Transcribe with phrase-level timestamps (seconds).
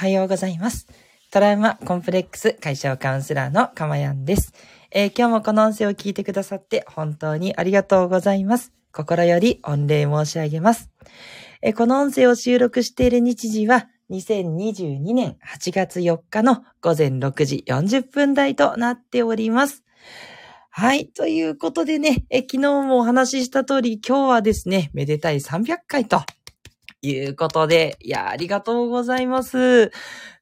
[0.00, 0.86] はようございます。
[1.30, 4.54] トラウマコンプレックス解消カウンセラーのかまやんです、
[4.90, 8.72] えー今日もこの音声を聞いてくださって本当にありがとうございます。
[8.92, 10.88] 心より御礼申し上げます。
[11.60, 19.84] えーこの音声を収録している日時は2022年8月4日の午前6時40分台となっております。
[20.70, 21.08] はい。
[21.08, 26.22] ということでね、え昨日もお話しした通り、今日はですね、めでたい300回と
[27.02, 29.90] いうことで、いや、ありがとうございます。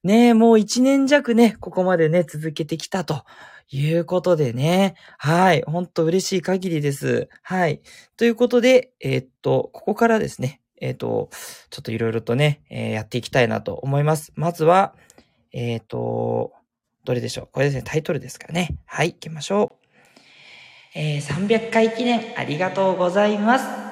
[0.03, 3.25] ねえもう1年弱ね、ここまでね、続けてきたと
[3.71, 4.95] いうことでね。
[5.19, 5.63] はい。
[5.67, 7.29] ほんと嬉しい限りです。
[7.43, 7.81] はい。
[8.17, 11.31] ということで、えーっと、ここからですね、えーっと、
[11.71, 14.33] ちょっといろいろとね、えーやっていきたいなと思います。
[14.37, 14.95] まずは、
[15.53, 16.53] えっと、
[17.05, 17.49] どれでしょう？
[17.53, 18.77] これですね、タイトルですかね。
[18.87, 19.87] はい、行きましょう。
[20.95, 23.88] えー300回記念ありがとうございます。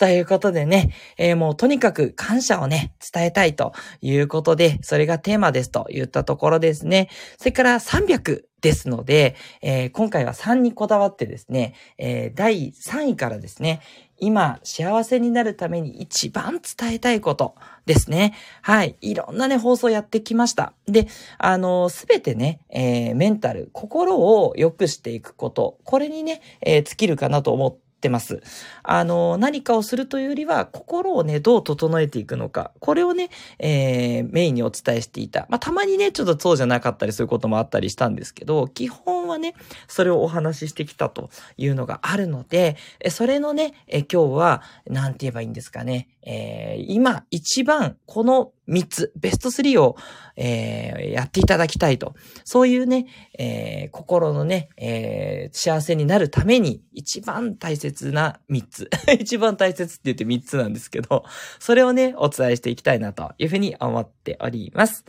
[0.00, 7.10] ということでね、えーもうとにかく感謝をね、伝えたいということで、それがテーマですと言ったところですね。
[7.36, 13.82] それから300ですので、えー今回は3にこだわってですね、えー第3位からですね、
[14.16, 18.32] 今幸せになるために一番伝えたいことですね。
[18.62, 18.96] はい。
[19.02, 20.72] いろんなね、放送やってきました。
[20.86, 28.42] で、あの、すべてね、えメンタル、心を良くしていくこと、これにね、え尽きるかなと思ってます。
[28.82, 35.46] あの、何かをするというよりは、心をね、どう整えていくのか、これをね、えーメインにお伝えしていた。
[35.48, 39.54] まあ、たまにね、ちょっとそうじゃなかったりすることもあったりしたんですけど、基本はね、
[39.88, 42.76] それをお話ししてきたというのがあるので、
[43.10, 49.96] それのね、え今日は、なんて言えばいいんですかね、えー今一番この3つ、ベスト3を、
[50.36, 52.14] えーやっていただきたいと。
[52.44, 53.06] そういうね、
[53.38, 58.90] えー心のね、え幸せになるために一番大切な3つ。
[59.18, 61.24] 一番大切って言って3つなんですけど、
[61.58, 65.04] それをね、お伝えしていきたいなというふうに思っております。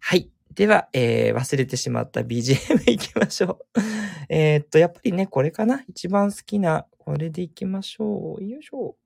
[0.00, 0.30] はい。
[0.54, 3.80] では、えー忘れてしまった BGM いきましょう。
[4.28, 8.44] えっと、やっぱりね、これかな一番好きな、これでいきましょう。
[8.44, 8.96] よいしょ。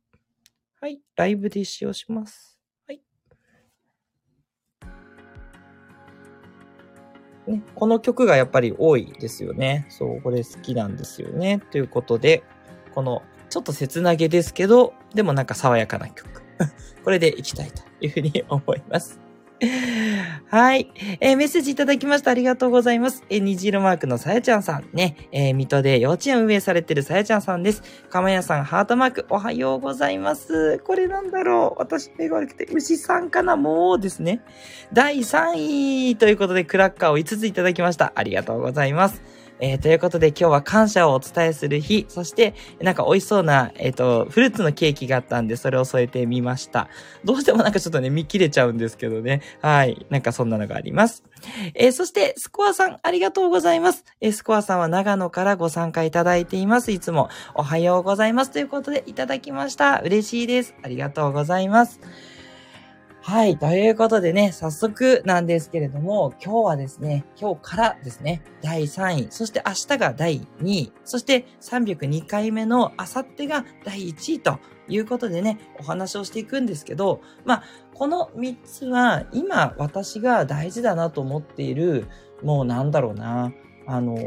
[0.85, 1.01] はい。
[1.17, 2.59] ライブで使用します。
[2.87, 3.01] はい。
[7.47, 9.87] ね、この曲がやっぱり多いですよね。
[9.89, 11.63] そう、これ好きなんですよね。
[11.71, 12.45] ということで、
[12.95, 16.43] この、ちょっと切なげですけど、でもなんか爽やかな曲。
[17.03, 19.19] これでいきたいというふうに思います。
[20.55, 20.89] はい。
[21.19, 22.31] えーメッセージいただきました。
[22.31, 23.25] ありがとうございます。
[23.29, 25.17] えー虹色マークのさやちゃんさんね。
[25.33, 27.83] えー水戸で幼稚園運営されてるさやちゃんさんです。
[28.09, 30.79] かまやさん、ハートマーク、おはようございます。
[30.79, 33.57] これなんだろう私目が悪くて、牛さんかな？
[33.57, 34.43] もうですね。
[34.93, 38.13] 第3位ということで、クラッカーを5ついただきました。
[38.15, 39.23] ありがとうございます。
[39.67, 42.53] えーということで今日は感謝をお伝えする日、そして
[42.83, 46.91] なんか美味しそうな、えっ、と、フルーツのケーキがあったんで、それを添えてみました。
[47.25, 49.41] どうしてもなんかちょっとね、見切れちゃうんですけどね。
[49.63, 50.05] はい。
[50.11, 51.25] なんかそんなのがあります。
[51.73, 54.05] えーそして、スコアさん、ありがとうございます。
[54.21, 56.93] えースコアさんは長野からご参加いただいています。
[56.93, 58.51] いつもおはようございます。
[58.51, 60.03] ということで、いただきました。
[60.05, 60.75] 嬉しいです。
[60.83, 62.01] ありがとうございます。
[63.27, 63.57] はい。
[63.57, 74.59] ということでね、早速なんですけれども、今日はですね、今日からですね、第3位、そして明日が第2位、そして302回目の明後日が第1位と
[74.89, 77.63] いうことでね、お話をしていくんですけど、まあ、
[77.95, 82.07] この3つは今私が大事だなと思っている、
[82.43, 83.55] もうなんだろうな、
[83.87, 84.19] あの、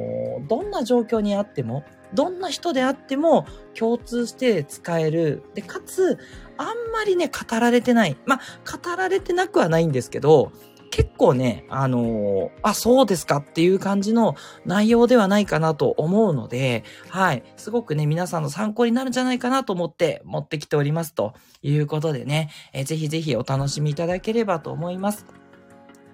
[0.47, 1.83] どんな状況にあっても、
[2.13, 3.45] どんな人であっても
[3.77, 5.43] 共通して使える。
[5.53, 6.17] で、かつ、
[6.57, 8.17] あんまりね、語られてない。
[8.25, 10.51] まあ、語られてなくはないんですけど、
[10.89, 14.35] 結構ね、あのーあ、そうですかっていう感じの
[14.65, 17.43] 内容ではないかなと思うので、はい。
[17.55, 25.25] すごくね、皆さんの参考になるんじゃないかなと思って持ってきておりますということでね、えーぜひぜひお楽しみいただければと思います。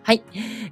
[0.06, 0.24] はい。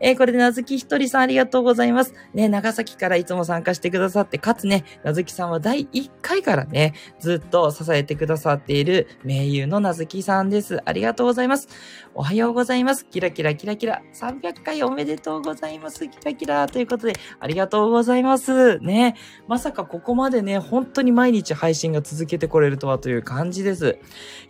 [0.01, 2.13] えーこれでなずきひとりさんありがとうございます。
[2.33, 10.79] ね、長崎からいつも参加してくださって、かつね、なずきさんは第1回からね、ずっと支えてくださっている名優のなずきさんです。
[10.83, 11.69] ありがとうございます。
[12.13, 13.05] おはようございます。
[13.05, 14.01] キラキラキラキラ。
[14.13, 16.09] 300回おめでとうございます。
[16.09, 16.67] キラキラ。
[16.67, 18.79] ということで、ありがとうございます。
[18.79, 19.15] ね。
[19.47, 23.97] まさかここまでね、本当に毎日配信が続けてこれるとはという感じです。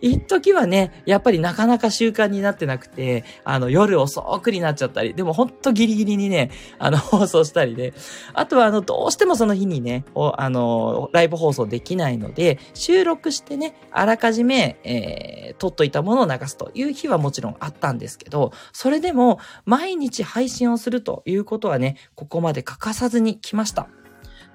[0.00, 6.50] 一時はね、やっぱりなかなか習慣になってなくて、あの、夜遅くになっちゃったり、でもほんとギリギリにね、
[6.80, 7.94] あの、 放送したりで、
[8.34, 23.88] あとはあの、どうしてもその日にね、おあの、ライブ放送できないので、収録してね、あらかじめ、えー撮っといたものを流すという日はもちろんあったんですけど、それでも毎日配信をするということはね、ここまで欠かさずに来ました。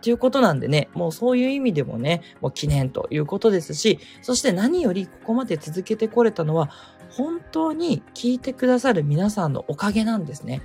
[0.02, 6.70] ということなんでね、もうそういう意味でもね、もう記念ということですし、そして何よりここまで続けてこれたのは、
[7.10, 10.62] 本当に聞いてくださる皆さんのおかげなんですね。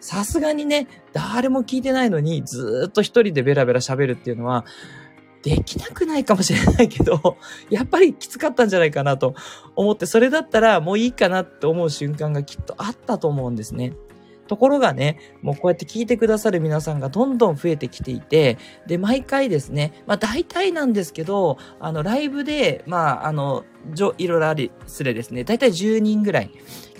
[0.00, 4.64] さすがにね、誰も聞いてないのにずっと一人でベラベラ喋るっていうのは、
[5.42, 7.36] できなくないかもしれないけど、
[7.70, 9.34] やっぱりきつかったんじゃないかなと
[9.74, 13.94] 思って、それだったらもういいかなって思う瞬間がきっとあったと思うんですね。
[14.50, 18.58] ところがね、もうこうやって聞いてくださる皆さんがどんどん増えてきていて、
[18.88, 23.64] で、毎回ですね、まあ大体なんですけど、あの、ライブで、まあ、あの、
[23.94, 26.50] いろいろありすれですね、大体10人ぐらい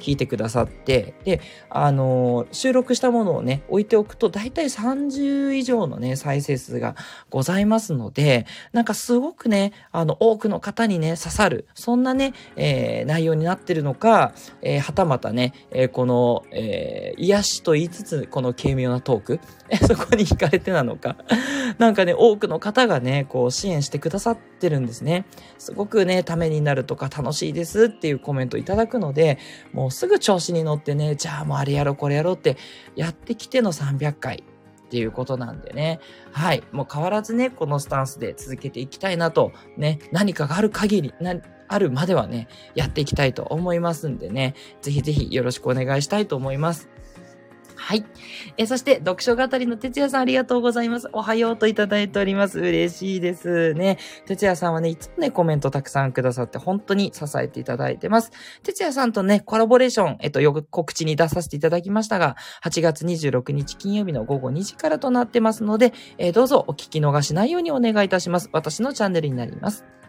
[0.01, 6.97] 聞いてくださって、で、あのー、収録したものをね、置いておくと、だいたい30以上のね、再生数が
[7.29, 14.33] ございますので、なんかすごくね、あの、多くの方にね、刺さる、そんなね、えー、内容になってるのか、
[14.63, 21.17] えー、はたまたね、え、この、えー、癒しと言いつつ、この軽妙なトーク、え そこに惹かれてなのか、
[21.79, 25.27] なんかね、多くの方がね、こう、支援してくださっててるんですね。
[25.59, 29.39] すごくね、ためになるとか楽しいですっていうコメントいただくので、
[29.73, 32.57] もうすぐ調子に乗ってね、じゃあもうあれやろうこれやろうって
[32.95, 34.45] やってきての300回
[34.87, 36.01] っていうことなんでね。
[36.33, 36.63] はい。
[36.73, 41.35] もう変わらずね、このスタンスで続けていきたいなと、ね、何かがある限り、な、
[41.69, 46.89] あるまではね、やっていきたいと思いますんでね、ぜひぜひよろしくお願いしたいと思います。
[47.81, 48.05] はい。
[48.59, 51.09] えそして、読書語りの哲也さんありがとうございます。
[51.15, 52.61] おはようといただいております。
[52.61, 53.99] 嬉しいですね。
[54.27, 58.33] 哲也さんはね、いつもね、コメントたくさんくださって本当に支えていただいてます。
[58.63, 68.51] 哲也さんとね、コラボレーション、えっと、よく告知に出させていただきましたが、8月26日金曜日の午後2時からとなってますので、え、どうぞお聞き逃しないようにお願いいたします。
[68.53, 70.00] 私のチャンネルになります。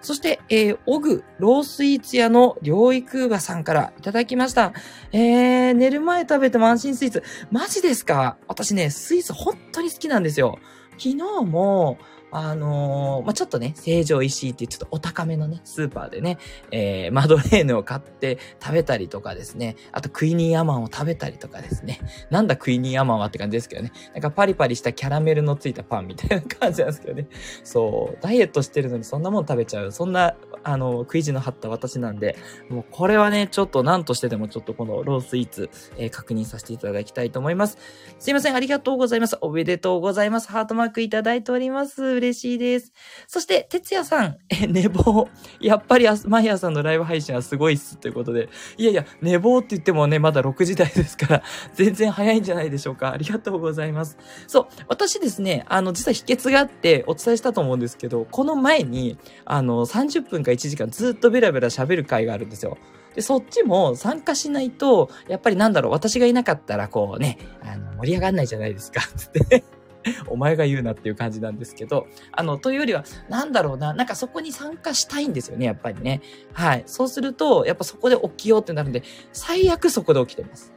[0.00, 4.72] そして、えー、オグ、ロースイーツ屋の療育馬さんからいただきました。
[5.12, 7.22] えー、寝る前食べても安心スイーツ。
[7.50, 8.36] マジですか？
[8.46, 10.58] 私ね、スイーツ本当に好きなんですよ。
[10.92, 11.98] 昨日も、
[12.32, 16.38] あのー、まあ、ちょっとね、成城石井っていうちょっとお高めのね、スーパーでね、
[16.70, 22.00] えー、マドレーヌを買って食べたりとかですね、あとクイニーアマンを食べたりとかですね、
[22.30, 27.28] なんだクイニーアマンはって感じですけどね、なんかパリパリしたキャラメルのついたパンみたいな感じなんですけどね、
[27.64, 32.36] そう、ダイエットしてるのにそんなもん食べちゃう、そんな、あの、食い地の張った私なんで、
[32.68, 37.78] もうこれはね、ちょっと何としてでもちょっとこのロースイーツ、えー、確認させていただきたいと思います。
[38.18, 39.38] すいません、ありがとうございます。
[39.40, 40.50] おめでとうございます。
[40.50, 42.15] ハートマークいただいております。
[42.16, 42.92] 嬉しいです。
[43.26, 45.28] そして、哲也さん、 え、寝坊。
[45.60, 48.48] やっぱり毎朝のライブ配信はすごいっすということで。
[48.76, 51.42] いやいや、寝坊って言ってもね、まだ6時台ですから、
[51.74, 53.12] 全然早いんじゃないでしょうか。
[53.12, 54.16] ありがとうございます。
[54.46, 62.78] そう、私ですね、あの、実は秘訣があってお伝えしたと思うんですけど、この前に、あの、30分か1時間ずっとベラベラ喋る回があるんですよ。
[63.16, 69.64] で、そっちも参加しないと、やっぱりなんだろう、私がいなかったらこうね、あの、盛り上がんないじゃないですか、つって
[70.28, 76.20] お前が言うなっていう感じなんですけど、あの、というよりは、なんだろうな、なんかそこに参加したいんですよね、やっぱりね。
[76.52, 76.82] はい。
[76.86, 80.76] そうすると、やっぱそこで起きようってなるんで、最悪そこで起きてます。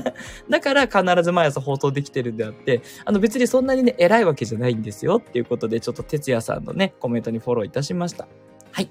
[0.48, 8.26] だから必ず毎朝放送できてるんであって、あの別にそんなにね、偉いわけじゃないんですよっていうことで、ちょっと哲也さんのね、コメントにフォローいたしました。
[8.72, 8.90] はい。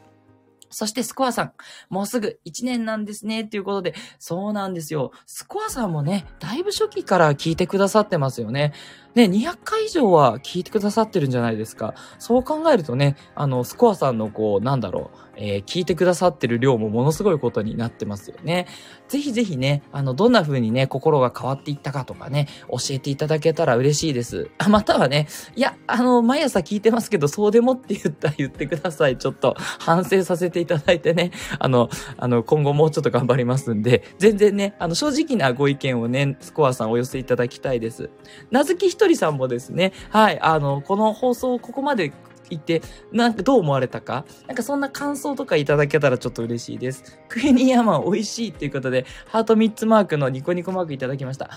[0.70, 1.54] そしてスコアさん、
[1.90, 5.12] もうすぐ1年なんですね、ということで、そうなんですよ。
[5.28, 8.74] スコアさんもね、だいぶ初期から聞いてくださってますよね。
[9.16, 11.94] ね、200回以上は聞いてくださってるんじゃないですか。
[12.20, 18.68] そう考えるとね、あの、スコアさんのこう、なんだろう、えー、聞いてくださってる量もものすごいことになってますよね。
[19.08, 24.50] ぜひぜひね、あの、どんな風にね、心が変わっていったかとかね、教えていただけたら嬉しいです。
[24.58, 29.18] あ、またはね、いや、あの、毎朝聞いてますけど、そうでもって言ったら言ってください。
[29.18, 38.10] ちょっと反省させていただいてね、あの、あの、今後もうちょっと頑張りますんで、全然ね、あの、正直なご意見をね、スコアさんお寄せいただきたいです。
[38.52, 42.14] なずきひとりさんもですね、はい、あの、この放送をここまで
[42.50, 42.82] いて、
[43.12, 47.20] なんかどう思われたかなんかそんな感想とかいただけたらちょっと嬉しいです。
[47.30, 51.50] クエニーヤマン美味しいっていうことで、ハート3つマークのニコニコマークいただきました。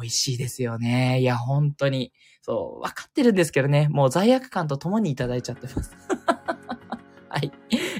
[0.00, 1.20] 美味しいですよね。
[1.20, 2.12] いや、本当に。
[2.42, 5.92] そう、わかってるんですけどね、もう罪悪感と共にいただいちゃってます。
[7.28, 7.52] はい。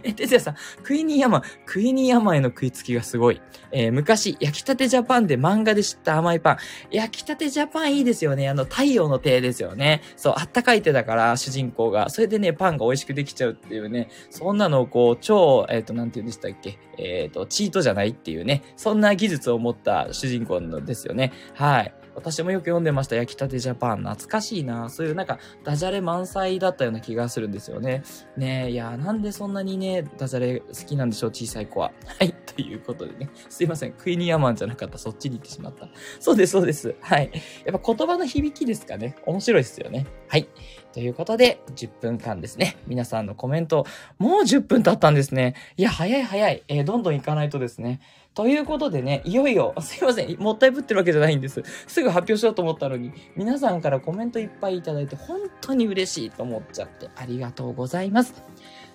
[0.04, 3.40] え、てつやさん、クイニーヤマン、クイニーヤマンへの食いつきがすごい。
[3.72, 6.56] えー、昔、焼きたてジャパンで漫画で知った甘いパン。
[6.90, 8.48] 焼きたてジャパンいいですよね。
[8.48, 10.02] あの、太陽の手ですよね。
[10.16, 12.10] そう、あったかい手だから、主人公が。
[12.10, 14.10] それでね、パンが美味しくできちゃうっていうね。
[14.30, 16.78] そんなのをこう、超、えっ、ー、と、なんて言うんでしたっけ？
[16.98, 18.62] えっ、ー、と、チートじゃないっていうね。
[18.76, 21.32] そんな技術を持った主人公のですよね。
[21.54, 21.94] はい。
[22.14, 23.16] 私もよく読んでました。
[23.16, 23.98] 焼きたてジャパン。
[23.98, 24.88] 懐かしいな。
[24.88, 28.02] そういうなんか、ダジャレ満載だったような気がするんですよね。
[28.36, 31.92] ねえ、いや、なんでそんなにね、ダジャレ好きなんでしょう、小さい子は。
[32.18, 32.32] はい。
[32.32, 33.30] ということでね。
[33.48, 33.92] すいません。
[33.92, 34.98] クイニーアマンじゃなかった。
[34.98, 35.88] そっちに行ってしまった。
[36.20, 36.94] そうです、そうです。
[37.00, 37.30] はい。
[37.64, 39.16] やっぱ言葉の響きですかね。
[39.26, 40.06] 面白いですよね。
[40.28, 40.48] はい。
[40.94, 42.76] ということで、10分間ですね。
[42.86, 43.84] 皆さんのコメント、
[44.18, 45.56] もう10分経ったんですね。
[45.76, 46.62] いや、早い早い。
[46.68, 48.00] えー、どんどん行かないとですね。
[48.32, 51.64] ということでね、いよいよ、 すいません、もったいぶってるわけじゃないんです。
[51.88, 58.44] すぐ発表しようと思ったのに、皆さんからコメントいっぱいいただいて、本当に嬉しいと思っちゃって、ありがとうございます。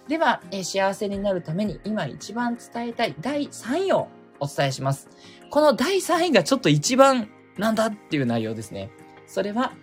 [0.08, 4.08] では、え幸せになるために今一番伝えたい第3位を
[4.40, 5.10] お伝えします。
[5.50, 8.90] この第3位がちょっと一番なんだっていう内容ですね。
[9.28, 9.74] それは、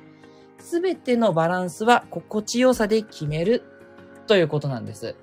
[0.66, 3.62] すべてのバランスは心地よさで決める
[4.26, 5.14] ということなんです。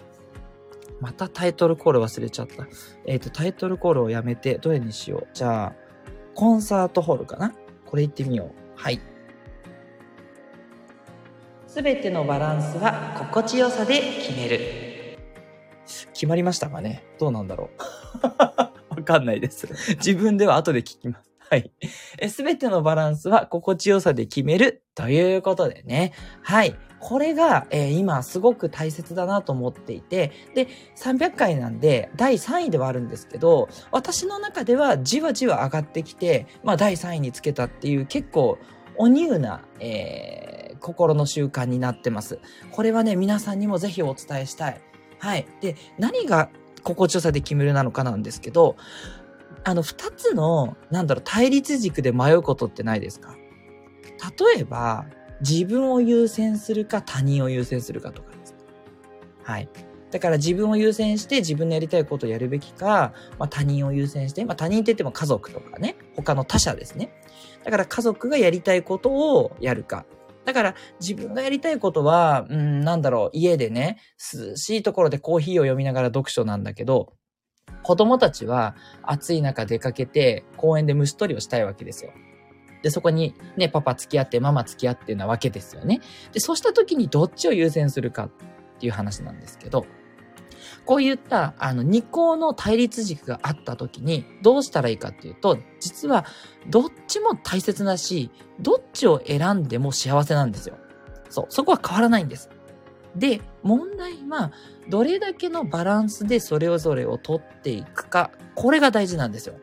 [1.02, 2.66] またタイトルコール忘れちゃった。
[3.06, 5.28] えっ、ー、と、タイトルコールをやめて、どれにしよう。
[5.34, 5.74] じゃあ、
[6.34, 7.54] コンサートホールかな？
[7.86, 8.50] これ行ってみよう。
[8.76, 9.02] はい。
[11.68, 14.60] すべてのバランスは心地よさで決める。
[16.14, 17.04] 決まりましたかね？
[17.20, 17.70] どうなんだろ
[18.24, 18.26] う？
[18.96, 19.68] わかんないです。
[19.98, 21.33] 自分では後で聞きます。
[21.54, 21.72] はい。
[22.30, 26.14] すべてのバランスは心地よさで決めるということでね。
[26.42, 26.76] はい。
[27.00, 38.58] これが、えー、今すごく大切だなと思っていて、で、300回なんで第3位ではあるんですけど、私の中ではじわじわ上がってきて、まあ第3位につけたっていう結構
[38.96, 42.40] おニューな、えー、心の習慣になってます。
[42.72, 44.82] これはね、皆さんにもぜひお伝えしたい。
[45.20, 45.46] はい。
[45.62, 46.50] で、何が
[46.84, 48.76] 心地よさで決めるなのかなんですけど、
[49.64, 53.36] あの、二つの、なんだろう、対立軸で迷うことってないですか？
[54.54, 55.06] 例えば、
[55.42, 58.56] 自分を優先するか他人を優先するかとかです。
[59.44, 59.70] はい。
[60.12, 67.12] だから自分を優先して自分のやりたいことをやるべきか、まあ、他人を優先して、まあ、他人って言っても家族とかね、他の他者ですね。
[67.64, 70.06] だから家族がやりたいことをやるか。
[70.46, 73.98] だから自分がやりたいことは、うん、なんだろう、家でね、
[74.34, 77.14] 涼しいところでコーヒーを読みながら読書なんだけど、
[77.84, 82.12] 子供たちは暑い中出かけて公園で虫取りをしたいわけですよ。
[82.82, 86.02] で、そこにね、パパ付き合ってママ付き合ってなわけですよね。
[86.34, 88.30] で、そうした時にどっちを優先するかっ
[88.80, 89.86] ていう話なんですけど、
[90.86, 96.26] こういった、あの、二項の対立軸があった時に、どうしたらいいかっていうと、実は、
[96.68, 100.78] どっちも大切だし、どっちを選んでも幸せなんですよ。
[101.30, 101.46] そう。
[101.50, 102.50] そこは変わらないんです。
[103.16, 104.52] で、問題は、
[104.90, 109.56] どれだけのバランスでそれぞれを取っていくか、これが大事なんですよ。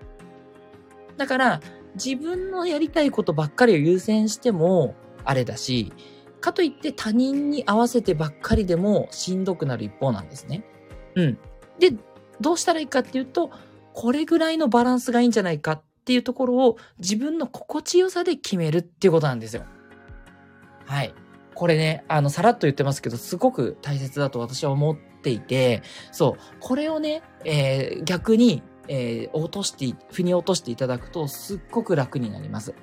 [1.16, 1.60] だから、
[1.94, 5.92] 自分のやりたいことばっかりを優先しても、あれだし、
[6.40, 10.64] かといって他人に合わせてばっかりでもしんどくなる一方なんですね。
[11.14, 11.38] うん。
[11.78, 11.92] で、
[12.40, 13.50] どうしたらいいかっていうと、
[13.92, 19.64] これぐらいのバランスがいいんじゃないかっていうところを自分の心地よさで決めるっていうことなんですよ。
[20.86, 21.14] はい。
[21.54, 32.74] これね、あの、さらっと言ってますけど、すごく大切だと私は思っていて、そう、これをね、えー、逆に、えー、落として、腑に落としていただくと、すっごく楽になります。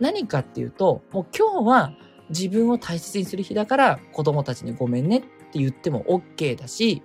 [0.00, 1.92] 何かっていうと、もう今日は
[2.30, 7.02] 自分を大切にする日だから子供たちにごめんねって言っても OK だし、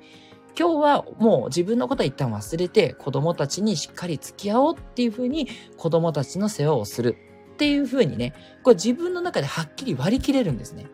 [0.57, 5.47] 今日はもう自分のことは一旦忘れて子供たちにしっかり付き合おうっていうふうに
[5.77, 7.17] 子供たちの世話をする
[7.53, 10.87] っていうふうにね、これ自分の中ではっきり割り切れるんですね。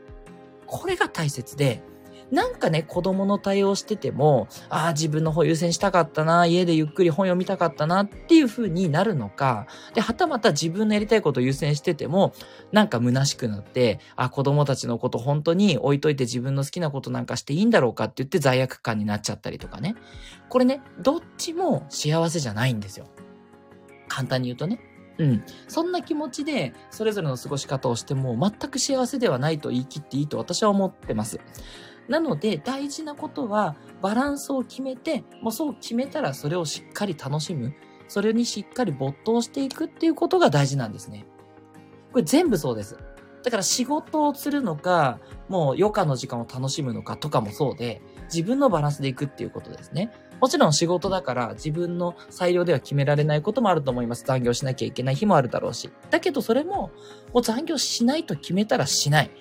[0.66, 1.82] これが大切で、
[2.32, 12.34] なんかね、子供の対応してても、ああ、自分の方優先したかったな、家でゆっくり本読みたかったなっていう風になるのか、で、はたまた自分のやりたいことを優先してても、
[12.72, 19.96] なんか虚しくなって、あ、子供たちのこと本当に置いといて自分の好きなことなんかしていいんだろうかって言って罪悪感になっちゃったりとかね。
[20.50, 23.08] これね、どっちも幸せじゃないんですよ。
[24.10, 24.80] 簡単に言うとね。
[25.18, 25.44] うん。
[25.68, 31.40] そんな気持ちで、それぞれの過ごし方をしても、全く幸せではないと言い切っていいと私は思ってます。
[32.10, 37.74] なので、大事なことは、バランスを決めて、もうそう決めたらそれをしっかり楽しむ。
[38.08, 41.26] それにしっかり没頭していくっていうことが大事なんですね。
[42.12, 42.98] これ全部そうです。
[43.44, 48.02] だから仕事をするのか、もう余暇の時間を楽しむのかとかもそうで、
[48.34, 50.12] 自分のバランスでいくっていうことですね。
[50.42, 54.24] もちろん仕事だから自分の裁量では決められないこともあると思います。
[54.26, 55.90] 残業しなきゃいけない日もあるだろうし。
[56.10, 56.92] だけどそれも、
[57.34, 59.32] もう残業しないと決めたらしない。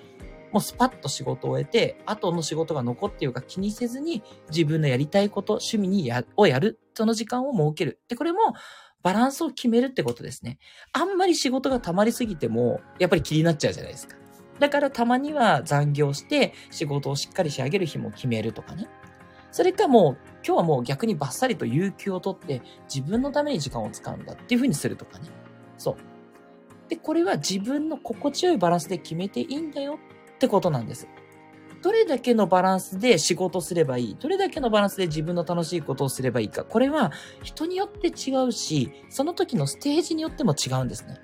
[0.51, 7.99] もうスパッと仕事を終えて、後の仕事が残っているか気にせずに、自分のやりたいこと、趣味にや、をやる、その時間を設ける。
[8.07, 8.39] で、これも、
[9.03, 10.57] バランスを決めるってことですね。
[10.91, 14.15] あんまり仕事が溜まりすぎても、やっぱり気になっちゃうじゃないですか。
[14.59, 18.87] だからたまには残業して、仕事をしっかり仕上げる日も決めるとかね。
[19.51, 22.61] それかもう、今日はもう逆にバッサリと有給を取って、
[22.93, 25.29] 自分のために時間を使うんだっていうふうにするとかね。
[25.77, 25.95] そう。
[26.89, 29.99] で、これは自分の心地よいバランスで決めていいんだよ
[30.37, 31.07] ってことなんです。
[31.81, 37.11] どれだけのバランスで仕事すればいい、どれだけのバランスで自分の楽しいことをすればいいか、これは
[37.43, 41.19] 人によって違うし、その時のステージによっても違うんですね。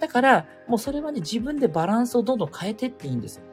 [0.00, 3.44] だから、もうそれはね、自分でバランスをどんどん変えてっていいんですよ。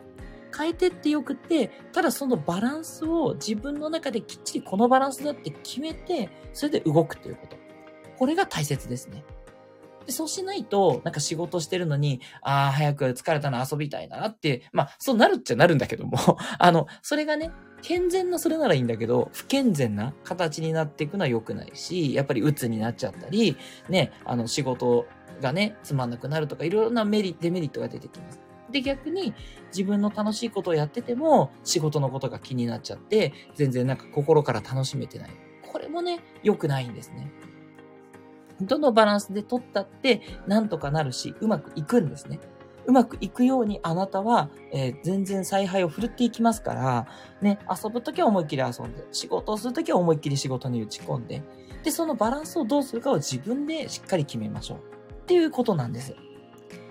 [0.58, 7.58] 変えてってよくて、ただそのバランスを自分の中できっちりこのバランスだって決めて、それで動くっていうこと。
[8.18, 9.24] これが大切ですね。
[10.08, 16.18] でそうしないと、なんか仕事してるのに、ああ、早く疲れたな、遊びたいなって、まあ、そうなるっちゃなるんだけども、
[16.58, 23.58] あの、それがね、健全なそれならいいんだけど、不健全な形になっていくのは良くないし、やっぱり鬱になっちゃったり、
[23.90, 25.08] ね、あの、仕事
[25.42, 28.40] がね、つまんなくなるとか、いろいろなメリット、デメリットが出てきます。
[28.72, 29.34] で、逆に
[29.76, 35.30] 自分の楽しいことをやってても仕事のことが気になっちゃって、全然なんか心から楽しめてない。
[35.70, 37.30] これもね、良くないんですね。
[38.62, 42.40] どのバランスで取ったってなんとかなるし、うまくいくんですね。
[42.86, 47.08] うまくいくようにあなたは、えー、全然采配を振るっていきますから、
[47.42, 51.44] ね、遊ぶときは思いっきり遊んで、仕事をするときは思いっきり仕事に打ち込んで、
[51.84, 54.78] で、そのバランスをどうするかを自分でしっかり決めましょう。
[54.78, 56.16] っていうことなんです。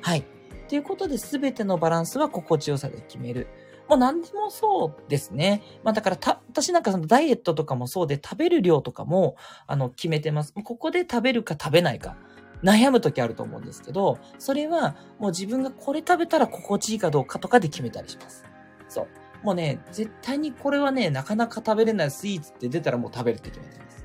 [0.03, 0.25] はい。
[0.69, 3.47] ということで、すべてのバランスは心地よさで決める。
[3.89, 5.63] もう何でもそうですね。
[5.85, 10.53] まあだからた、私なんかそのダイエットとかもそうで食べる量とかも、あの、決めてます。
[10.53, 12.17] ここで食べるか食べないか。
[12.63, 18.45] 悩む時あると思うんですけど、それはもう自分がこれ食べたら心地いいかどうかとかで決めたりします。
[18.89, 19.07] そう。
[19.45, 24.05] もうね、絶対にこれはね、なかなか食べれないスイーツって出たらもう食べるって決めてます。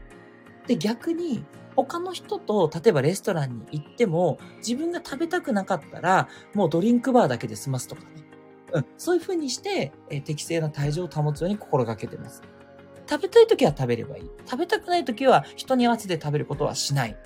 [0.68, 1.44] で、逆に、
[1.76, 8.21] 他の人と、例えばレストランに行っても、自分が食べたくなかったら、もうドリンクバーだけで済ますとかね。
[8.74, 12.42] うん、そういうふうにして、えー、適正な体重を保つように心がけてます。
[13.10, 14.30] 食べたい時は食べればいい。
[14.46, 17.18] 食べたくない時は人に合わせて食べることはしない。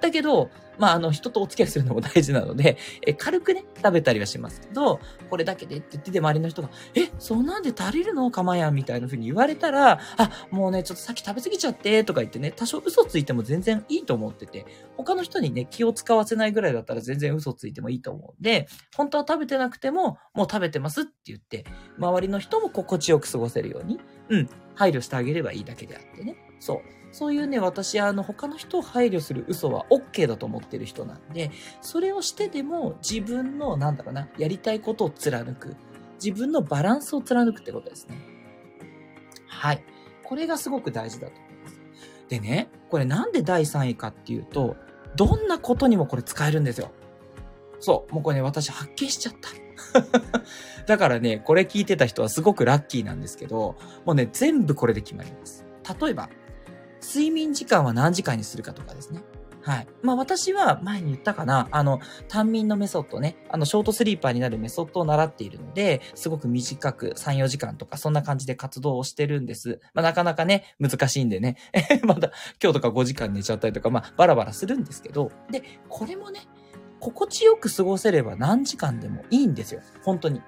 [0.00, 2.76] だけど、まあ、あの、人とお付き合いするのも大事なので、
[3.06, 5.00] え、軽くね、食べたりはしますけど、
[5.30, 8.30] これだけでって言ってて周りの人が、え、そんなんで足りるの？
[8.30, 14.66] かまやんみたいな風に言われたら、あ、もうね、ちょっとさっき食べ過ぎちゃって、とか言ってね、多少嘘ついても全然いいと思ってて、
[14.96, 18.66] 他の人にね、気を使わせないぐらいだったら全然嘘ついてもいいと思うんで、
[18.96, 21.64] 本当は食べてなくても、もう食べてますって言って、
[21.98, 26.36] 周りの人も心地よく過ごせるように、うん、配慮してあげればいいだけであってね。
[26.58, 27.03] そう。
[27.14, 35.76] そういうね、私、あの、他の人を配慮する嘘は OK だと思ってる人なんで、それをしてでも自分の、なんだろうな、やりたいことを貫く。
[36.20, 38.18] 自分のバランスを貫くってことですね。
[39.46, 39.84] はい。
[40.24, 41.80] これがすごく大事だと思います。
[42.28, 44.74] でね、これなんで第3位かっていうと、
[45.14, 46.90] どんなことにもこれ使えるんですよ。
[47.78, 48.12] そう。
[48.12, 49.50] もうこれね、私発見しちゃった。
[50.86, 55.64] だからね、これ聞いてた人はすごくラッキーなんですけど、もうね、全部これで決まります。
[56.00, 56.28] 例えば、
[57.04, 59.22] 睡眠時間は何時間にするかとかですね。
[59.64, 59.86] はい。
[60.02, 69.80] まあ私は前に言ったかな、あの、単眠のメソッドね、あの、ショートスリーパーになるメソッドを習っているので、すごく短く3、4時間とか、そんな感じで活動をしてるんです。
[69.94, 71.56] まあなかなかね、難しいんでね、
[72.04, 72.30] まだ
[72.62, 76.40] 今日とか5時間寝ちゃったりとか、まあバラバラするんですけど、で、これもね、
[77.00, 79.80] 心地よく過ごせれば何時間でもいいんですよ。
[80.02, 80.42] 本当に。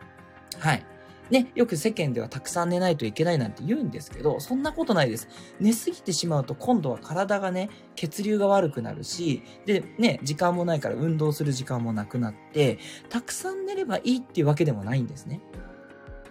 [0.58, 0.84] はい。
[1.30, 5.28] ね、よく世間ではたくさん寝ないといけないなんて言うんですけど、そんなことないです。
[5.60, 15.40] 寝すぎてしまうと今度は体がね、血流が悪くなるし、で、ね、時間もないから運動する時間もなくなって、たくさん寝ればいいっていうわけでもないんですね。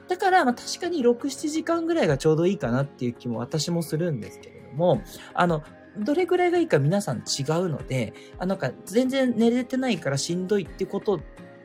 [0.08, 5.02] だから、まあ確かに6、7時間ぐらいがちょうどいいかなっていう気も私もするんですけれども、
[5.34, 5.64] あの、
[5.98, 11.20] どれぐらいがいいか皆さん違うので、あなんか全然寝れてないからしんどいってこと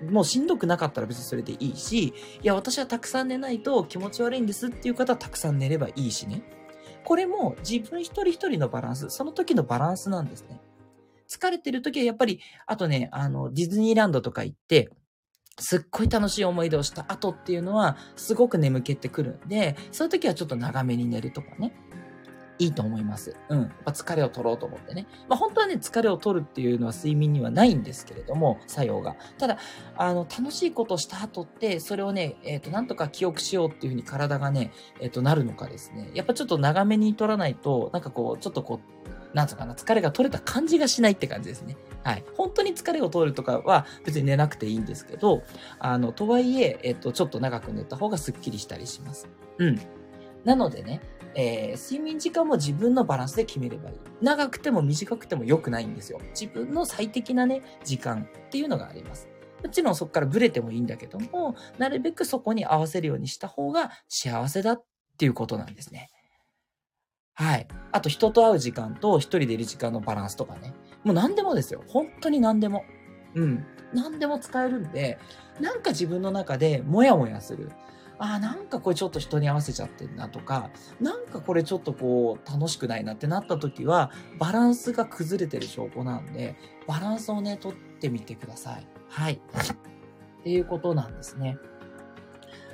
[0.09, 6.43] もうしんどくなかったら別にそれでいいし、いや、私はたくさん寝ないと気持ち悪いんですっていう方はたくさん寝ればいいしね。
[7.05, 10.61] これも自分一人一人のバランス、その時のバランスなんですね。
[11.29, 14.91] 疲れてる時はやっぱり、あとね、あの、ディズニーランドとか行って、
[15.59, 21.73] すっごい楽しい思い出をした後っていうのは、すごく眠気ってくるんで、そういう時はちょっと長めに寝るとかね。
[22.61, 23.35] いいと思います。
[23.49, 23.62] うん。
[23.62, 25.07] やっぱ疲れを取ろうと思ってね。
[25.29, 29.16] まあ本当はね、疲れを取るっていうのは睡眠にはないんですけれども、作用が。
[29.38, 29.57] ただ、
[29.96, 36.11] あの、楽しいことをした後って、それをね、えっ、ー、と、なんとか記憶しようっていうふうに体がね、えっ、ー、と、なるのかですね。
[36.14, 38.81] やっぱちょっと長めに取らないと、なんかこう、ちょっとこ
[39.33, 41.77] う、なんとかな、疲れが取れた感じがしないって感じですね。
[42.03, 42.25] はい。
[42.37, 45.42] 本当に疲れを取るとかは別に寝なくていいんですけど、
[45.79, 49.29] あの、とはいえ、えっと、ちょっと長く寝た方がスッキリしたりします。
[49.59, 49.81] うん。
[50.44, 51.00] なのでね、
[51.35, 53.96] えー、睡眠時間も自分のバランスで決めればいい。
[54.20, 56.20] 長くても短くても良くないんですよ。
[56.31, 59.29] 自分の最適なね、時間っていうのがあります。
[59.62, 64.85] もちろんそこからブレてもいいんだけども、なるべくそこに合わせるようにした方が幸せだっ
[65.18, 66.09] ていうことなんですね。
[67.35, 67.68] はい。
[67.92, 70.74] あと人と会う時間と一人でいる時間のバランスとかね。
[71.05, 71.83] もう何でもですよ。
[71.88, 72.85] 本当に何でも。
[73.35, 73.64] うん。
[73.92, 75.18] 何でも使えるんで、
[75.61, 77.70] なんか自分の中でモヤモヤする。
[78.22, 86.54] あ、なんかこれちょっと人に合わせちゃってんなとか、なんかこれちょっとこう楽しくないなってなった時は、バランスが崩れてる証拠なんで、
[86.87, 88.87] バランスをね、取ってみてください。
[89.09, 89.33] はい。
[89.35, 91.56] っていうことなんですね。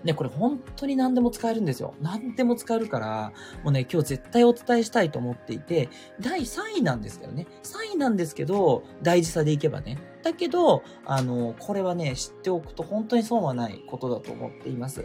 [0.02, 1.94] ね、これ本当に何でも使えるんですよ。
[2.00, 3.32] 何でも使えるから、
[3.62, 5.88] もうね、今日絶対お伝えしたいと思っていて、
[6.20, 7.46] 第3位なんですけどね。
[7.62, 9.98] 3位なんですけど、大事さでいけばね。
[10.22, 15.04] だけど、あの、これはね、知っておくと本当に損はないことだと思っています。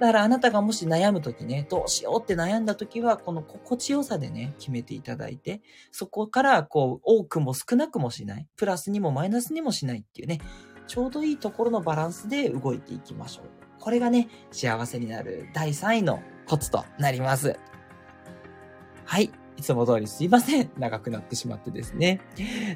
[0.00, 5.60] だからあなたがもし悩むときね、どうしようって悩んだときは、この心地よさでね、決めていただいて、
[5.92, 10.40] そこからこう、多くも少なくもしない、プラスにもマイナスにもしないっていうね、
[10.86, 13.44] ちょうどいいところのバランスで動いていきましょう。
[13.78, 17.58] これがね、幸せになる第3位のコツとなります。
[19.04, 19.30] はい。
[19.60, 20.70] いつも通りすいません。
[20.78, 22.20] 長くなってしまってですね。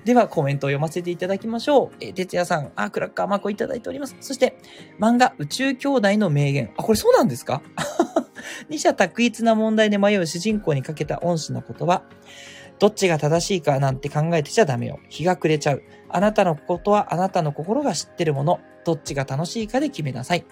[0.04, 1.96] では、コメントを読ませていただきましょう。
[2.00, 4.14] えー、哲也さん、あ、クラッカーマークをいただいております。
[4.20, 4.58] そして、
[5.00, 6.70] 漫画、宇宙兄弟の名言。
[6.76, 7.62] あ、これそうなんですか？
[8.68, 12.02] 二者択一な問題で迷う主人公にかけた恩師の言葉。
[12.78, 14.98] どっちが正しいかなんて考えてちゃダメよ。
[15.08, 15.82] 日が暮れちゃう。
[16.10, 18.60] あなたのことはあなたの心が知ってるもの。
[18.84, 20.44] どっちが楽しいかで決めなさい。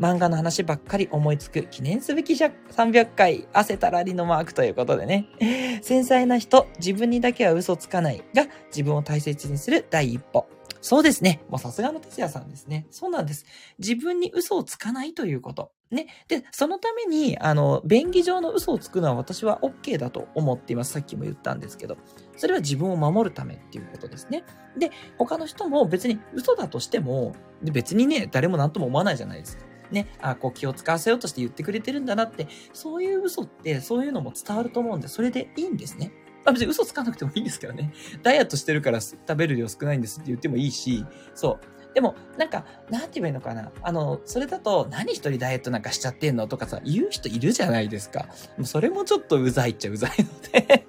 [0.00, 5.26] 漫画の話ばっかり思いつく記念すべき300回汗たらりのマークということでね。
[5.82, 10.46] 繊細な人、自分にだけは嘘つかないが自分を大切にする第一歩。
[10.80, 11.40] そうですね。
[11.48, 12.86] もうさすがの哲也さんですね。
[12.90, 13.44] そうなんです。
[13.78, 15.72] 自分に嘘をつかないということ。
[15.90, 16.06] ね。
[16.28, 20.92] で、そのために、あの、便宜上の嘘をつくのは私は OK だと思っています。
[20.92, 21.96] さっきも言ったんですけど。
[22.36, 24.44] それは自分を守るためっていうことですね。
[24.78, 29.64] で、他の人も別に嘘だとしても、別にね、誰も何とも思わないじゃないですか。
[29.90, 36.12] ね、あ、こう気を使わせようとして言ってくれてるんだなって、そういう嘘って、そういうのも伝わると思うんで、それでいいんですね。
[36.44, 37.92] まあ別に嘘つかなくてもいいんですけどね。
[38.22, 41.94] ダイエットしてるから食べる量少ないんですって言ってもいいし、そう。
[41.94, 43.72] でも、なんか、なんて言えばいいのかな。
[43.82, 48.28] あの、それだと、何一人ダイエットなんかしちゃってんのとかさ、言う人いるじゃないですか。
[48.56, 50.86] もうそれもちょっとうざいっちゃうざいので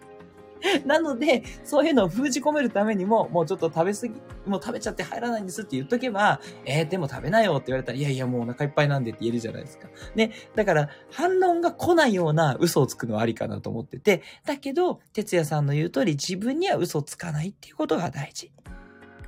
[0.86, 9.88] なので、そういうのを封じ込めるためにも、もうちょっと食べ過ぎ、もう食べちゃって入らないんですって言っとけば、えー、でも食べなよって言われたら、いやいやもうお腹いっぱいなんでって言えるじゃないですか。
[10.16, 10.32] ね。
[10.56, 18.52] だから、反論が来ないような嘘をつくのはありかなと思ってて、だけど、哲也さんの言う通り、自分には嘘をつかないっていうことが大事。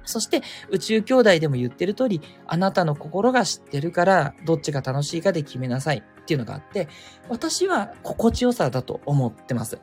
[0.04, 6.88] そして、宇宙兄弟でも言ってる通り、あなたの心が知ってるから、どっちが楽しいかで決めなさいっていうのがあって、
[7.30, 9.80] 私は心地よさだと思ってます。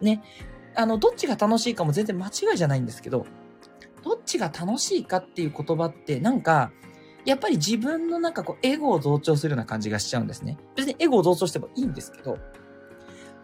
[0.00, 0.22] ね。
[0.74, 3.26] あの、どっちが楽しいかも全然間違いじゃないんですけど、
[4.02, 6.72] どっちが楽しいかっていう言葉ってなんか、
[7.24, 10.58] やっぱり自分のなんかこう、エゴを増長するような感じがしちゃうんですね。
[10.74, 12.38] 別にエゴを増長してもいいんですけど、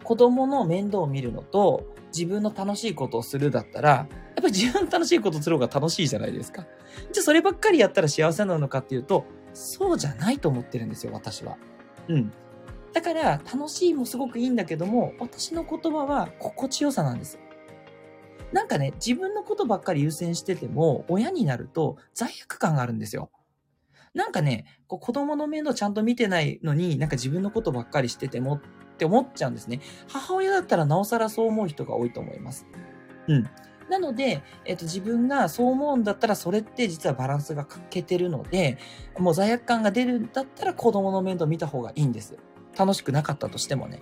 [0.03, 1.85] 子供の面倒を見るのと、
[2.15, 6.65] 自分の楽しいことをするだったら、やっぱり自分の楽しいことをする方が楽しいじゃないですか。
[7.11, 11.57] じゃあそればっかりやったら幸せなのかっていうと、そうじゃないと思ってるんですよ、私は。
[12.07, 12.31] うん。
[12.97, 17.37] だから、楽しいもすごくいいんだけども、私の言葉は心地よさなんです。
[18.51, 23.29] なんかね、自分のことばっかり優先してても、親になると罪悪感があるんですよ。
[24.15, 28.61] なんかね、こう子供の面倒ちゃんと見てないのに、なんか自分のことばっかりしててもっ
[28.97, 29.79] て思っちゃうんですね。
[30.07, 32.65] 母親だったらなおさらそう思う人が多いと思います。
[33.27, 33.47] うん。
[33.91, 38.79] なので、えっと、自分がそう思うんだったら、それって実はバランスが欠けてるので、
[39.19, 42.39] もう罪悪感が出るんだったら子供の面倒見た方がいいんです。
[42.77, 44.01] 楽しくなかったとしてもね。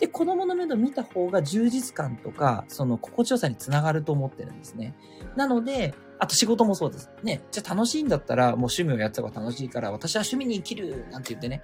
[0.00, 4.94] で、子供の面倒見た方が充実感とか、その心地よさにつながると思ってるんですね。
[5.36, 7.10] なので、あと仕事もそうです。
[7.22, 7.42] ね。
[7.50, 11.62] じゃあ楽しいんだったら、もう趣味をやった方が楽しいから、私は趣味に生きるなんて言ってね。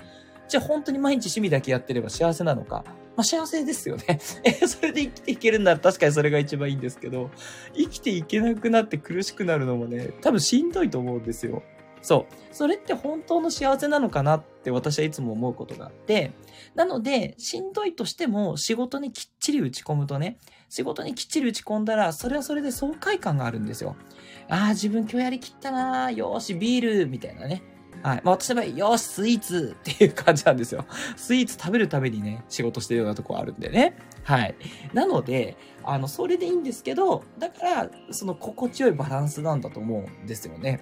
[0.49, 2.85] じゃあ本当に毎日趣味だけやってれば幸せなのか。
[3.17, 4.21] まあ幸せですよね。
[4.45, 7.31] え、それで生きていけるんなら確かにそれが一番いいんですけど、
[7.75, 11.63] 生きていけなくなって苦しくなるのもね、多分しんどいと思うんですよ。
[12.03, 12.55] そう。
[12.55, 16.33] それって本当の幸せなのかなって私はいつも思うことがあって、
[16.75, 23.95] なので、しんどいとしても仕事にきっちり打ち込むとね、仕事にきっちり打ち込んだら、それはそれで爽快感があるんですよ。
[24.49, 27.63] ああ、自分今日やりきったなよーし、ビールみたいなね。
[28.03, 28.21] はい。
[28.25, 30.85] まあ私の場合、よし、スイーツっていう感じなんですよ。
[31.17, 33.97] スイーツ食べるためにね、仕事してるようなとこあるんでね。
[34.25, 34.57] はい。
[34.93, 40.81] なので、あの、それでいいんですけど、だから、その心地よいバランスなんだと思うんですよね。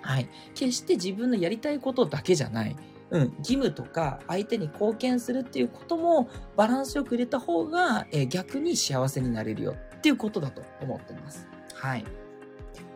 [0.00, 0.28] はい。
[0.54, 2.76] 決して自分のやりたいことだけじゃない。
[3.10, 11.48] うん、義務とか相手に貢献するっていうこともバランスよく入れた方が、えー、逆に幸せになれるよっていうことだと思ってます。
[11.74, 12.04] はい。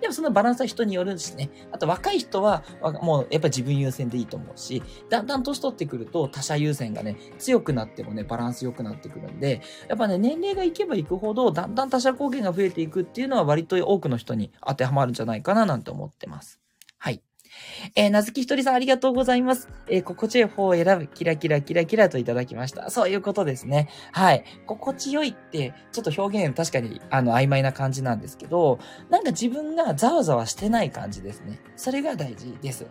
[0.02, 1.48] でもそのバランスは人によるしね。
[1.70, 2.64] あと若い人は、
[3.02, 16.60] もうやっぱ自分優先でいいと思うし、だんだん年取ってくると他者優先がね、強くなってもね、バランス良くなってくるんで、やっぱね、年齢がいけばいくほど、だんだん他者貢献が増えていくっていうのは割と多くの人に当てはまるんじゃないかななんて思ってます。
[16.98, 17.22] はい。
[17.94, 19.68] えー、なずきひとりさんありがとうございます。
[19.88, 22.90] えー、心地よい方を選ぶ、キラキラキラキラといただきました。
[22.90, 23.88] そういうことですね。
[24.12, 24.44] はい。
[24.66, 28.78] 心地よいって、ちょっと表現確かに、あの、曖昧な感じなんですけど、
[29.10, 31.60] なんか自分がざわざわしてない感じですね。
[31.76, 32.86] それが大事です。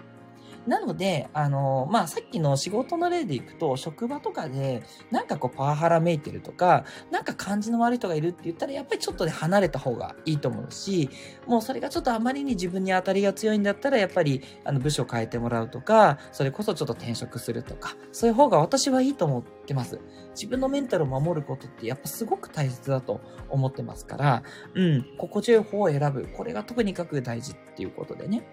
[0.68, 11.10] なので、あの、まあ、さっきの仕事の例でいくと、職場とかで、なんかこうパワハラめいてるとか、なんか感じの悪い人がいるって言ったら、やっぱりちょっとね、離れた方がいいと思うし、
[11.48, 20.00] もうそれがちょっとあまりに自分に当たりが強いんだったら、やっぱり、あの、部署変えてもらうとか、それこそちょっと転職するとか、そういう方が私はいいと思ってます。
[20.34, 23.20] 自分のメンタルを守ることってやっぱすごく大切だと
[23.50, 24.44] 思ってますから、
[24.76, 26.28] うん、心地よい方を選ぶ。
[26.38, 28.44] これが特にかく大事っていうことでね。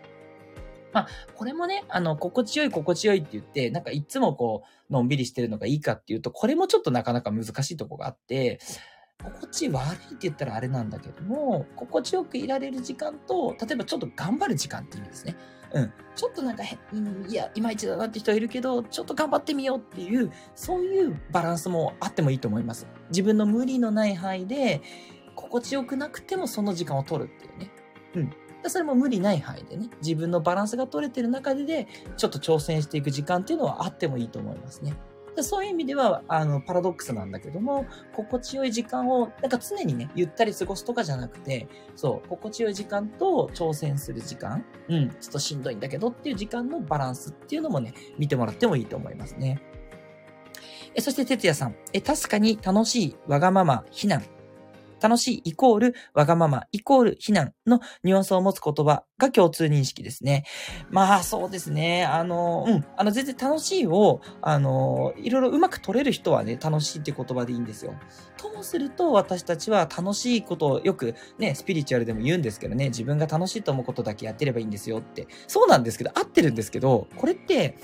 [0.93, 8.59] まあ、これもね、あの、心地よい心地よいって言って、なんかいつもこう、のんびりしてるのがいいかっていうと、これもちょっとなかなか難しいとこがあって、
[9.23, 15.37] 心地悪いって言ったらあれなんだけども、心地よくいられる時間と、例えばちょっと頑張る時間っていう意味ですね。
[15.73, 15.93] うん。
[16.15, 16.79] ちょっとなんかへ、
[17.29, 22.87] いや、いまいちだなって人いるけど、ちょっと頑張ってみようっていう、そういうバランスもあってもいいと思います。
[23.11, 24.83] 自分の無理のない範囲で、
[25.35, 27.71] 心地よくなくてもその時間を取るっていうね。
[28.15, 28.48] うん。
[28.67, 34.95] それも無理ない範囲でね、自分のバランスが取れてる中でで、ちょっと挑戦していく時間っていうのはあってもいいと思いますね。
[35.43, 49.63] そういう意味では、あの、パラドックスなんだけども、心地よい時間を、なんか常にね、ゆったり過ごすとかじゃなくて、そう、心地よい時間と挑戦する時間、うん、ちょっとしんどいんだけどっていう時間のバランスっていうのもね、見てもらってもいいと思いますね。
[50.95, 51.77] えそして、哲也さん。
[51.93, 54.25] え、確かに楽しい、わがまま、避難、
[55.01, 60.45] 楽しいイコールわがままイコール非難のニュアンスを持つ言葉が共通認識ですね。
[60.91, 62.05] まあそうですね。
[62.05, 62.85] あの、うん。
[62.97, 67.95] あの全然楽しいを、あの、いろいろうまく取れる人はね、楽しいって言葉でいいんですよ。
[68.37, 75.27] ともすると私たちは楽しいことをよくね、スピリチュアルでも言うんですけどね、自分が楽しいと思うことだけやってればいいんですよって。
[75.47, 77.77] そうなんですけど、合ってるんですけど、これって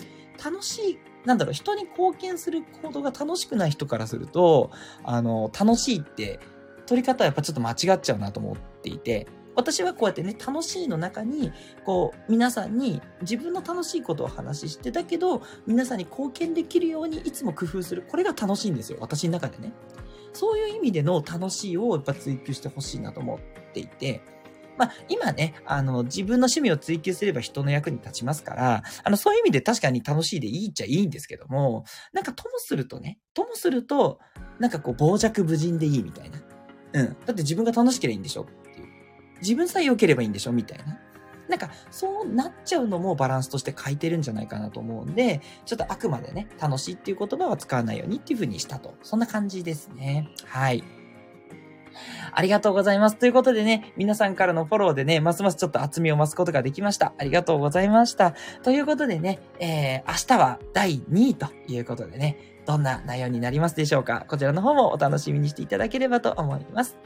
[0.42, 4.70] 楽しいなんだろう、人に貢献する行動が楽しくない人からすると、
[5.04, 6.38] あの、楽しいって
[6.86, 11.52] 取り方はやっぱちょっと間違っちゃうなと思っていて、私はこうやってね、楽しいの中に、
[11.84, 18.02] こう、皆さんに自分の楽しいことを話して、だけど、皆さんに貢献できるようにいつも工夫する。
[18.02, 18.98] これが楽しいんですよ。
[19.00, 19.72] 私の中でね。
[20.32, 24.22] そういう意味での楽しいをやっぱ追求してほしいなと思っていて、
[24.76, 34.18] まあ、今ね、あの、自分の趣味を追求すれば人の役に立ちますから、あの、そういう意味で確かに楽しいでいいっちゃいいんですけども、なんかともするとね、ともすると、
[34.58, 36.40] なんかこう、傍若無人でいいみたいな。
[36.94, 37.06] うん。
[37.08, 38.42] だって自分が楽しければいいんでしょ？
[38.42, 38.86] っていう。
[39.42, 40.52] 自分さえ良ければいいんでしょ？
[40.52, 40.98] みたいな。
[41.46, 48.94] なんか、そうなっちゃうのもバランスとして書いてるんじゃないかなと思うんで、ちょっとあくまでね、楽しいっていう言葉は使わないようにっていう風にしたと。
[49.02, 50.30] そんな感じですね。
[50.46, 50.82] はい。
[52.32, 53.16] ありがとうございます。
[53.16, 57.12] ということでね、皆さんからのフォローでね、ますますちょっと厚みを増すことができました。
[57.18, 58.34] ありがとうございました。
[58.62, 64.24] ということでね、えー、明日は第2位ということでね、どんな内容になりますでしょうか？
[64.28, 66.96] こちらの方もお楽しみにしていただければと思います。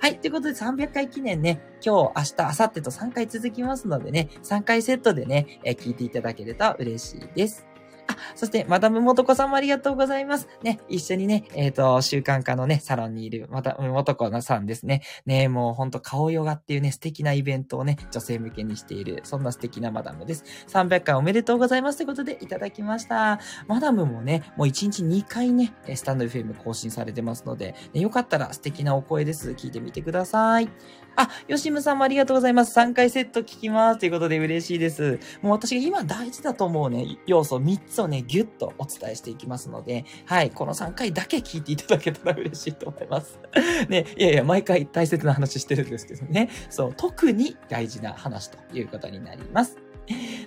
[0.00, 0.18] はい。
[0.20, 7.66] ということで300回記念ね、今日、明日、明後日と3回続きますのでね、3回セットでね、え、聞いていただけると嬉しいです。
[8.08, 10.48] あ、そして、マダムもとこさんもありがとうございます。
[10.62, 15.02] ね、一緒にね、えっ、ー、と、習慣化のね、サロンにいる、また、もとこさんですね。
[15.26, 20.44] ね、もうほんと顔ヨガっていうね、素敵なイベントをね、女性向けにしている、そんな素敵なマダムです。
[20.68, 23.40] 300回おめでとうございますということでいただきました。
[23.66, 29.50] マダムもね、もう1日2回ね、スタンド FM 更新されてますので、ね、よかったら素敵なお声です。
[29.50, 30.70] 聞いてみてください。
[31.16, 32.78] あ、吉ムさんもありがとうございます。
[32.78, 33.98] 3回セット聞きます。
[33.98, 35.18] ということで嬉しいです。
[35.42, 43.38] もう私が今大事だと思うね、要素3つをね、ぎゅっとお伝えしていきますので、はい、この3回だけ聞いていただけたら嬉しいと思います。
[43.88, 46.48] ね、いやいや、毎回大切な話してるんですけどね。
[46.70, 49.78] そう、特に大事な話ということになります。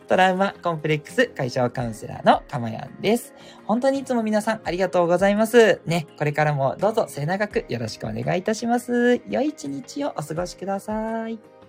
[0.07, 3.33] トラウマコンプレックス解消カウンセラーのかまやんです。
[3.65, 5.81] 本当にいつも皆さんありがとうございます。
[5.85, 9.21] ね、これからもどうぞ末永くよろしくお願いいたします。
[9.29, 11.60] 良い一日をお過ごしください。